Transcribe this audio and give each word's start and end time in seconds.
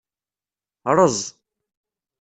Ṛez. 0.93 1.17